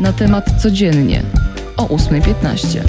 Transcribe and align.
na 0.00 0.12
temat 0.12 0.62
codziennie 0.62 1.22
o 1.76 1.86
8.15. 1.86 2.80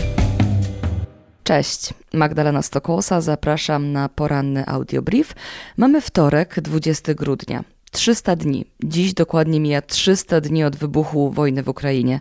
Cześć, 1.44 1.94
Magdalena 2.14 2.62
Stokłosa, 2.62 3.22
zapraszam 3.22 3.92
na 3.92 4.10
poranny 4.10 4.68
audiobrief. 4.68 5.34
Mamy 5.78 6.02
wtorek, 6.02 6.62
20 6.62 7.14
grudnia. 7.14 7.64
300 7.92 8.36
dni. 8.36 8.66
Dziś 8.84 9.14
dokładnie 9.14 9.60
mija 9.60 9.82
300 9.82 10.42
dni 10.42 10.64
od 10.64 10.76
wybuchu 10.76 11.32
wojny 11.32 11.64
w 11.64 11.70
Ukrainie. 11.70 12.20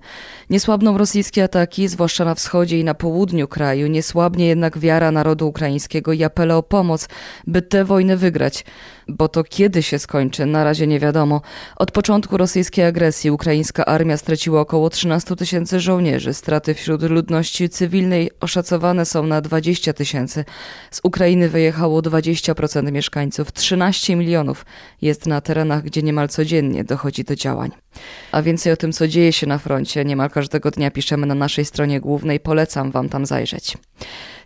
Nie 0.50 0.60
słabną 0.60 0.98
rosyjskie 0.98 1.44
ataki, 1.44 1.88
zwłaszcza 1.88 2.24
na 2.24 2.34
wschodzie 2.34 2.78
i 2.78 2.84
na 2.84 2.94
południu 2.94 3.48
kraju, 3.48 3.86
nie 3.86 4.02
słabnie 4.02 4.46
jednak 4.46 4.78
wiara 4.78 5.10
narodu 5.10 5.48
ukraińskiego 5.48 6.12
i 6.12 6.24
apele 6.24 6.56
o 6.56 6.62
pomoc, 6.62 7.08
by 7.46 7.62
tę 7.62 7.84
wojnę 7.84 8.16
wygrać. 8.16 8.64
Bo 9.08 9.28
to 9.28 9.44
kiedy 9.44 9.82
się 9.82 9.98
skończy, 9.98 10.46
na 10.46 10.64
razie 10.64 10.86
nie 10.86 11.00
wiadomo. 11.00 11.40
Od 11.76 11.90
początku 11.90 12.36
rosyjskiej 12.36 12.84
agresji 12.84 13.30
ukraińska 13.30 13.84
armia 13.84 14.16
straciła 14.16 14.60
około 14.60 14.90
13 14.90 15.36
tysięcy 15.36 15.80
żołnierzy. 15.80 16.34
Straty 16.34 16.74
wśród 16.74 17.02
ludności 17.02 17.68
cywilnej 17.68 18.30
oszacowane 18.40 19.06
są 19.06 19.22
na 19.22 19.40
20 19.40 19.92
tysięcy. 19.92 20.44
Z 20.90 21.00
Ukrainy 21.02 21.48
wyjechało 21.48 22.02
20% 22.02 22.92
mieszkańców, 22.92 23.52
13 23.52 24.16
milionów 24.16 24.66
jest 25.02 25.26
na 25.26 25.40
terenach 25.40 25.57
terenach, 25.58 25.82
gdzie 25.82 26.02
niemal 26.02 26.28
codziennie 26.28 26.84
dochodzi 26.84 27.24
do 27.24 27.36
działań. 27.36 27.70
A 28.32 28.42
więcej 28.42 28.72
o 28.72 28.76
tym, 28.76 28.92
co 28.92 29.08
dzieje 29.08 29.32
się 29.32 29.46
na 29.46 29.58
froncie, 29.58 30.04
niemal 30.04 30.30
każdego 30.30 30.70
dnia 30.70 30.90
piszemy 30.90 31.26
na 31.26 31.34
naszej 31.34 31.64
stronie 31.64 32.00
głównej. 32.00 32.40
Polecam 32.40 32.90
Wam 32.90 33.08
tam 33.08 33.26
zajrzeć. 33.26 33.78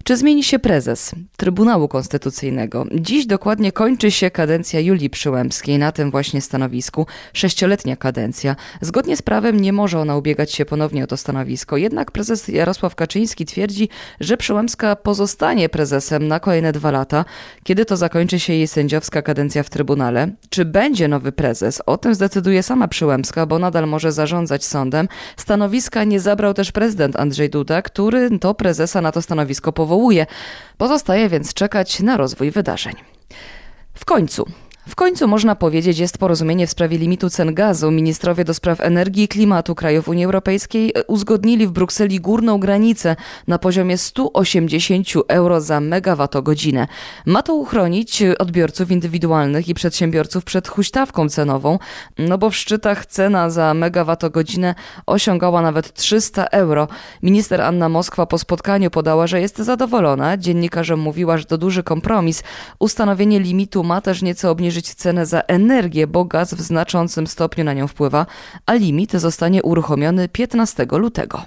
Czy 0.05 0.17
zmieni 0.17 0.45
się 0.45 0.59
prezes 0.59 1.13
Trybunału 1.37 1.89
Konstytucyjnego? 1.89 2.87
Dziś 2.95 3.27
dokładnie 3.27 3.73
kończy 3.73 4.11
się 4.11 4.31
kadencja 4.31 4.81
Julii 4.81 5.11
Przyłębskiej 5.11 5.79
na 5.79 5.93
tym 5.93 6.11
właśnie 6.11 6.41
stanowisku. 6.41 7.07
Sześcioletnia 7.33 7.97
kadencja. 7.97 8.57
Zgodnie 8.81 9.17
z 9.17 9.23
prawem 9.23 9.61
nie 9.61 9.73
może 9.73 9.99
ona 9.99 10.17
ubiegać 10.17 10.53
się 10.53 10.65
ponownie 10.65 11.05
o 11.05 11.07
to 11.07 11.17
stanowisko. 11.17 11.77
Jednak 11.77 12.11
prezes 12.11 12.49
Jarosław 12.49 12.95
Kaczyński 12.95 13.47
twierdzi, 13.47 13.89
że 14.21 14.37
Przyłębska 14.37 14.97
pozostanie 14.97 15.69
prezesem 15.69 16.29
na 16.29 16.41
kolejne 16.41 16.73
dwa 16.73 16.91
lata, 16.91 17.25
kiedy 17.65 17.85
to 17.85 17.97
zakończy 17.97 18.41
się 18.41 18.53
jej 18.53 18.67
sędziowska 18.67 19.23
kadencja 19.23 19.63
w 19.63 19.71
Trybunale. 19.71 20.29
Czy 20.51 20.65
będzie 20.65 21.09
nowy 21.09 21.33
prezes? 21.33 21.83
O 21.87 21.97
tym 21.97 22.15
zdecyduje 22.15 22.63
sama 22.63 22.89
Przyłębska, 22.89 23.47
bo 23.47 23.59
nadal 23.59 23.89
może 23.89 24.13
zarządzać 24.13 24.65
sądem. 24.65 25.09
Stanowiska 25.37 26.05
nie 26.05 26.21
zabrał 26.21 26.55
też 26.55 26.73
prezydent 26.73 27.17
Andrzej 27.17 27.51
Duda, 27.51 27.83
który 27.83 28.39
to 28.39 28.55
prezesa 28.55 29.01
na 29.01 29.13
to 29.13 29.23
stanowisko 29.23 29.73
powołał 29.73 29.92
Pozostaje 30.77 31.29
więc 31.29 31.55
czekać 31.55 32.01
na 32.01 32.17
rozwój 32.17 32.51
wydarzeń. 32.51 32.95
W 33.95 34.05
końcu 34.05 34.47
w 34.89 34.95
końcu 34.95 35.29
można 35.29 35.55
powiedzieć, 35.55 35.99
jest 35.99 36.19
porozumienie 36.19 36.67
w 36.67 36.71
sprawie 36.71 36.99
limitu 36.99 37.31
cen 37.31 37.55
gazu. 37.55 37.91
Ministrowie 37.91 38.45
do 38.45 38.55
spraw 38.55 38.81
energii 38.81 39.25
i 39.25 39.29
klimatu 39.29 39.75
krajów 39.75 40.09
Unii 40.09 40.25
Europejskiej 40.25 40.93
uzgodnili 41.07 41.67
w 41.67 41.71
Brukseli 41.71 42.21
górną 42.21 42.59
granicę 42.59 43.17
na 43.49 43.59
poziomie 43.59 43.99
180 43.99 45.09
euro 45.29 45.61
za 45.61 45.81
megawattogodzinę. 45.81 46.87
Ma 47.27 47.43
to 47.43 47.55
uchronić 47.55 48.23
odbiorców 48.39 48.91
indywidualnych 48.91 49.69
i 49.69 49.75
przedsiębiorców 49.75 50.45
przed 50.45 50.69
huśtawką 50.69 51.29
cenową, 51.29 51.79
no 52.19 52.39
bo 52.39 52.51
w 52.51 52.57
szczytach 52.57 53.07
cena 53.07 53.51
za 53.51 53.75
megawattogodzinę 53.75 54.75
osiągała 55.07 55.63
nawet 55.63 55.93
300 55.95 56.45
euro. 56.45 56.89
Minister 57.23 57.61
Anna 57.61 57.89
Moskwa 57.89 58.27
po 58.27 58.39
spotkaniu 58.39 58.91
podała, 58.91 59.27
że 59.27 59.41
jest 59.41 59.59
zadowolona. 59.59 60.37
Dziennikarzom 60.37 61.01
mówiła, 61.01 61.39
że 61.39 61.45
to 61.45 61.59
duży 61.59 61.83
kompromis. 61.83 62.43
Ustanowienie 62.79 63.41
limitu 63.41 63.85
ma 63.85 64.01
też 64.01 64.23
nieco 64.23 64.51
obniżyć 64.51 64.72
obniżyć 64.73 64.95
cenę 64.95 65.27
za 65.27 65.41
energię, 65.41 66.07
bo 66.07 66.25
gaz 66.25 66.55
w 66.55 66.61
znaczącym 66.61 67.27
stopniu 67.27 67.65
na 67.65 67.73
nią 67.73 67.89
wpływa, 67.89 68.27
a 68.67 68.75
limit 68.75 69.13
zostanie 69.13 69.63
uruchomiony 69.63 70.29
15 70.29 70.87
lutego. 70.91 71.45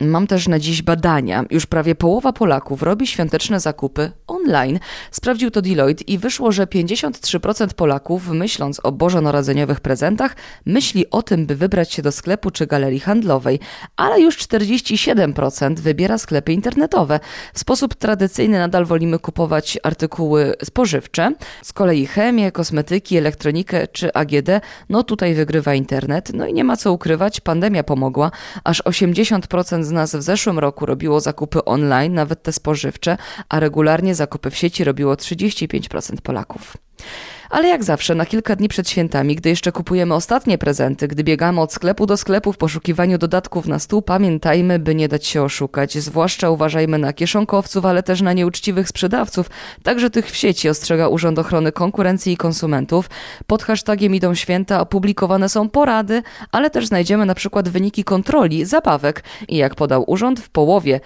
Mam 0.00 0.26
też 0.26 0.48
na 0.48 0.58
dziś 0.58 0.82
badania. 0.82 1.44
Już 1.50 1.66
prawie 1.66 1.94
połowa 1.94 2.32
Polaków 2.32 2.82
robi 2.82 3.06
świąteczne 3.06 3.60
zakupy. 3.60 4.12
Sprawdził 5.10 5.50
to 5.50 5.62
Deloitte 5.62 6.04
i 6.04 6.18
wyszło, 6.18 6.52
że 6.52 6.66
53% 6.66 7.72
Polaków, 7.74 8.28
myśląc 8.28 8.80
o 8.82 8.92
bożonarodzeniowych 8.92 9.80
prezentach, 9.80 10.36
myśli 10.66 11.10
o 11.10 11.22
tym, 11.22 11.46
by 11.46 11.56
wybrać 11.56 11.92
się 11.92 12.02
do 12.02 12.12
sklepu 12.12 12.50
czy 12.50 12.66
galerii 12.66 13.00
handlowej, 13.00 13.60
ale 13.96 14.20
już 14.20 14.38
47% 14.38 15.78
wybiera 15.78 16.18
sklepy 16.18 16.52
internetowe. 16.52 17.20
W 17.54 17.58
sposób 17.58 17.94
tradycyjny 17.94 18.58
nadal 18.58 18.84
wolimy 18.84 19.18
kupować 19.18 19.78
artykuły 19.82 20.54
spożywcze. 20.64 21.32
Z 21.62 21.72
kolei 21.72 22.06
chemię, 22.06 22.52
kosmetyki, 22.52 23.16
elektronikę 23.16 23.88
czy 23.88 24.12
AGD, 24.12 24.48
no 24.88 25.02
tutaj 25.02 25.34
wygrywa 25.34 25.74
internet. 25.74 26.30
No 26.34 26.46
i 26.46 26.52
nie 26.52 26.64
ma 26.64 26.76
co 26.76 26.92
ukrywać, 26.92 27.40
pandemia 27.40 27.82
pomogła. 27.82 28.30
Aż 28.64 28.82
80% 28.82 29.84
z 29.84 29.90
nas 29.90 30.16
w 30.16 30.22
zeszłym 30.22 30.58
roku 30.58 30.86
robiło 30.86 31.20
zakupy 31.20 31.64
online, 31.64 32.14
nawet 32.14 32.42
te 32.42 32.52
spożywcze, 32.52 33.16
a 33.48 33.60
regularnie 33.60 34.14
zakupy 34.14 34.31
w 34.50 34.56
sieci 34.56 34.84
robiło 34.84 35.14
35% 35.14 36.20
Polaków. 36.22 36.76
Ale 37.50 37.68
jak 37.68 37.84
zawsze, 37.84 38.14
na 38.14 38.26
kilka 38.26 38.56
dni 38.56 38.68
przed 38.68 38.90
świętami, 38.90 39.36
gdy 39.36 39.48
jeszcze 39.48 39.72
kupujemy 39.72 40.14
ostatnie 40.14 40.58
prezenty, 40.58 41.08
gdy 41.08 41.24
biegamy 41.24 41.60
od 41.60 41.72
sklepu 41.72 42.06
do 42.06 42.16
sklepu 42.16 42.52
w 42.52 42.56
poszukiwaniu 42.56 43.18
dodatków 43.18 43.66
na 43.66 43.78
stół, 43.78 44.02
pamiętajmy, 44.02 44.78
by 44.78 44.94
nie 44.94 45.08
dać 45.08 45.26
się 45.26 45.42
oszukać. 45.42 45.98
Zwłaszcza 45.98 46.50
uważajmy 46.50 46.98
na 46.98 47.12
kieszonkowców, 47.12 47.84
ale 47.84 48.02
też 48.02 48.20
na 48.20 48.32
nieuczciwych 48.32 48.88
sprzedawców, 48.88 49.50
także 49.82 50.10
tych 50.10 50.30
w 50.30 50.36
sieci, 50.36 50.68
ostrzega 50.68 51.08
Urząd 51.08 51.38
Ochrony 51.38 51.72
Konkurencji 51.72 52.32
i 52.32 52.36
Konsumentów. 52.36 53.10
Pod 53.46 53.62
hashtagiem 53.62 54.14
Idą 54.14 54.34
Święta 54.34 54.80
opublikowane 54.80 55.48
są 55.48 55.68
porady, 55.68 56.22
ale 56.52 56.70
też 56.70 56.86
znajdziemy 56.86 57.26
na 57.26 57.34
przykład 57.34 57.68
wyniki 57.68 58.04
kontroli 58.04 58.64
zabawek. 58.64 59.24
I 59.48 59.56
jak 59.56 59.74
podał 59.74 60.10
urząd, 60.10 60.40
w 60.40 60.50
połowie 60.50 61.00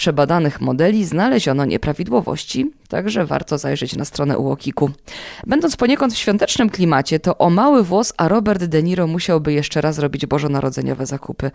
przebadanych 0.00 0.60
modeli 0.60 1.04
znaleziono 1.04 1.64
nieprawidłowości, 1.64 2.70
także 2.88 3.26
warto 3.26 3.58
zajrzeć 3.58 3.96
na 3.96 4.04
stronę 4.04 4.38
UOKiK-u. 4.38 4.90
Będąc 5.46 5.76
poniekąd 5.76 6.14
w 6.14 6.16
świątecznym 6.16 6.70
klimacie, 6.70 7.20
to 7.20 7.38
o 7.38 7.50
mały 7.50 7.84
włos, 7.84 8.12
a 8.16 8.28
Robert 8.28 8.64
De 8.64 8.82
Niro 8.82 9.06
musiałby 9.06 9.52
jeszcze 9.52 9.80
raz 9.80 9.98
robić 9.98 10.26
bożonarodzeniowe 10.26 11.06
zakupy. 11.06 11.50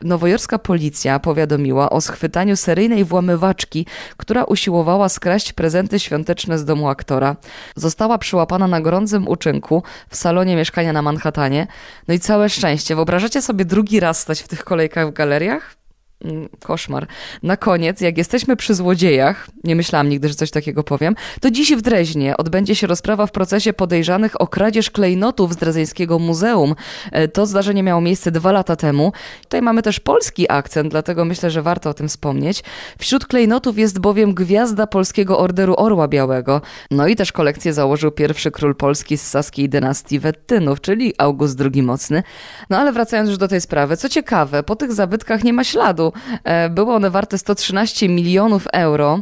Nowojorska 0.00 0.58
policja 0.58 1.18
powiadomiła 1.18 1.90
o 1.90 2.00
schwytaniu 2.00 2.56
seryjnej 2.56 3.04
włamywaczki, 3.04 3.86
która 4.16 4.44
usiłowała 4.44 5.08
skraść 5.08 5.52
prezenty 5.52 5.98
świąteczne 5.98 6.58
z 6.58 6.64
domu 6.64 6.88
aktora. 6.88 7.36
Została 7.76 8.18
przyłapana 8.18 8.66
na 8.66 8.80
gorącym 8.80 9.28
uczynku 9.28 9.82
w 10.08 10.16
salonie 10.16 10.56
mieszkania 10.56 10.92
na 10.92 11.02
Manhattanie. 11.02 11.66
No 12.08 12.14
i 12.14 12.18
całe 12.18 12.48
szczęście. 12.48 12.94
Wyobrażacie 12.94 13.42
sobie 13.42 13.64
drugi 13.64 14.00
raz 14.00 14.20
stać 14.20 14.40
w 14.40 14.48
tych 14.48 14.64
kolejkach 14.64 15.08
w 15.08 15.12
galeriach? 15.12 15.79
Mm, 16.24 16.48
koszmar. 16.64 17.06
Na 17.42 17.56
koniec, 17.56 18.00
jak 18.00 18.18
jesteśmy 18.18 18.56
przy 18.56 18.74
złodziejach, 18.74 19.48
nie 19.64 19.76
myślałam 19.76 20.08
nigdy, 20.08 20.28
że 20.28 20.34
coś 20.34 20.50
takiego 20.50 20.84
powiem, 20.84 21.14
to 21.40 21.50
dziś 21.50 21.74
w 21.74 21.80
Dreźnie 21.80 22.36
odbędzie 22.36 22.74
się 22.74 22.86
rozprawa 22.86 23.26
w 23.26 23.32
procesie 23.32 23.72
podejrzanych 23.72 24.40
o 24.40 24.46
kradzież 24.46 24.90
klejnotów 24.90 25.52
z 25.52 25.56
Drezeńskiego 25.56 26.18
Muzeum. 26.18 26.74
E, 27.12 27.28
to 27.28 27.46
zdarzenie 27.46 27.82
miało 27.82 28.00
miejsce 28.00 28.30
dwa 28.30 28.52
lata 28.52 28.76
temu. 28.76 29.12
Tutaj 29.42 29.62
mamy 29.62 29.82
też 29.82 30.00
polski 30.00 30.50
akcent, 30.50 30.90
dlatego 30.90 31.24
myślę, 31.24 31.50
że 31.50 31.62
warto 31.62 31.90
o 31.90 31.94
tym 31.94 32.08
wspomnieć. 32.08 32.62
Wśród 32.98 33.26
klejnotów 33.26 33.78
jest 33.78 33.98
bowiem 33.98 34.34
gwiazda 34.34 34.86
Polskiego 34.86 35.38
Orderu 35.38 35.74
Orła 35.76 36.08
Białego. 36.08 36.60
No 36.90 37.06
i 37.06 37.16
też 37.16 37.32
kolekcję 37.32 37.72
założył 37.72 38.10
pierwszy 38.10 38.50
król 38.50 38.74
Polski 38.74 39.18
z 39.18 39.26
saskiej 39.26 39.68
dynastii 39.68 40.18
Wettynów, 40.18 40.80
czyli 40.80 41.14
August 41.18 41.60
II 41.60 41.82
Mocny. 41.82 42.22
No 42.70 42.78
ale 42.78 42.92
wracając 42.92 43.28
już 43.28 43.38
do 43.38 43.48
tej 43.48 43.60
sprawy, 43.60 43.96
co 43.96 44.08
ciekawe, 44.08 44.62
po 44.62 44.76
tych 44.76 44.92
zabytkach 44.92 45.44
nie 45.44 45.52
ma 45.52 45.64
śladu 45.64 46.09
E, 46.44 46.70
były 46.70 46.94
one 46.94 47.10
warte 47.10 47.38
113 47.38 48.08
milionów 48.08 48.66
euro. 48.72 49.20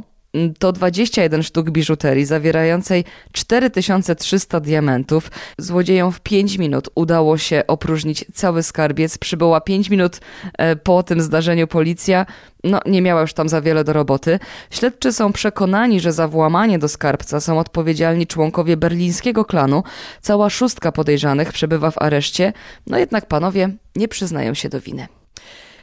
To 0.59 0.73
21 0.73 1.43
sztuk 1.43 1.71
biżuterii 1.71 2.25
zawierającej 2.25 3.05
4300 3.33 4.61
diamentów. 4.61 5.31
Złodziejom 5.59 6.13
w 6.13 6.21
5 6.21 6.59
minut 6.59 6.89
udało 6.95 7.39
się 7.39 7.63
opróżnić 7.67 8.25
cały 8.35 8.63
skarbiec. 8.63 9.19
Przybyła 9.19 9.61
5 9.61 9.91
minut 9.91 10.21
e, 10.59 10.77
po 10.77 11.03
tym 11.03 11.21
zdarzeniu 11.21 11.67
policja. 11.67 12.27
No, 12.65 12.81
nie 12.87 13.03
miała 13.03 13.21
już 13.21 13.33
tam 13.33 13.49
za 13.49 13.61
wiele 13.61 13.85
do 13.85 13.93
roboty. 13.93 14.39
Śledczy 14.71 15.13
są 15.13 15.33
przekonani, 15.33 16.01
że 16.01 16.13
za 16.13 16.29
włamanie 16.29 16.79
do 16.79 16.89
skarbca 16.89 17.41
są 17.41 17.59
odpowiedzialni 17.59 18.27
członkowie 18.27 18.77
berlińskiego 18.77 19.45
klanu. 19.45 19.83
Cała 20.21 20.51
szóstka 20.51 20.93
podejrzanych 20.93 21.53
przebywa 21.53 21.91
w 21.91 22.03
areszcie. 22.03 22.53
No 22.87 22.99
jednak 22.99 23.27
panowie 23.27 23.71
nie 23.97 24.09
przyznają 24.09 24.55
się 24.55 24.69
do 24.69 24.81
winy. 24.81 25.18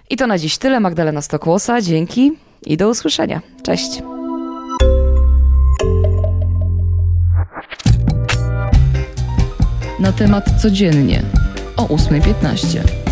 I 0.09 0.17
to 0.17 0.27
na 0.27 0.37
dziś 0.37 0.57
tyle. 0.57 0.79
Magdalena 0.79 1.21
Stokłosa, 1.21 1.81
dzięki 1.81 2.31
i 2.65 2.77
do 2.77 2.89
usłyszenia. 2.89 3.41
Cześć. 3.63 4.01
Na 9.99 10.11
temat 10.11 10.61
codziennie 10.61 11.21
o 11.77 11.83
8.15. 11.83 13.04